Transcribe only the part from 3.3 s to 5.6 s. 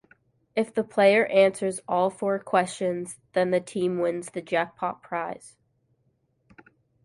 then the team wins the jackpot prize.